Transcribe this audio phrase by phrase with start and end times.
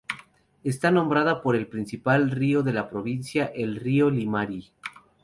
[0.63, 4.71] Está nombrada por el principal río de la provincia: el río Limarí.